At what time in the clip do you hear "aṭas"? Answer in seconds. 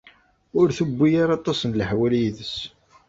1.39-1.59